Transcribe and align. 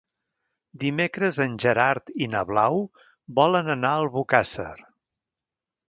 Dimecres 0.83 1.37
en 1.45 1.57
Gerard 1.65 2.11
i 2.27 2.29
na 2.33 2.43
Blau 2.53 2.81
volen 3.43 3.71
anar 3.79 3.93
a 3.95 4.03
Albocàsser. 4.07 4.71